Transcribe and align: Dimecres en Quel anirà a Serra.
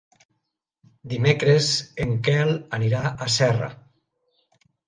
Dimecres 1.11 1.69
en 2.05 2.15
Quel 2.29 2.51
anirà 2.79 3.05
a 3.27 3.31
Serra. 3.37 3.69